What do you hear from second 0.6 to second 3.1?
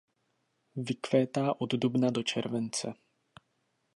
Vykvétá od dubna do července.